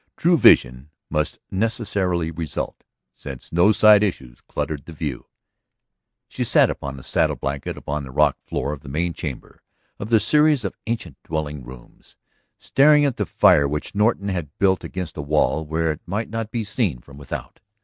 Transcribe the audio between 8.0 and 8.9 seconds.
the rock floor of the